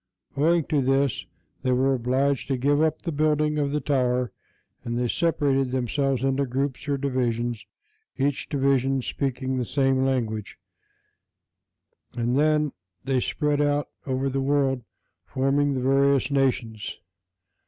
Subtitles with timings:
[0.35, 1.27] Owing to this,
[1.61, 4.31] they were obliged to give up the building of the tower,
[4.83, 7.63] and they separated themselves into groups, or divisions,
[8.17, 10.57] each division speaking the same language,
[12.15, 12.71] and then
[13.03, 14.81] they spread out over the world,
[15.27, 16.97] forming the various nations.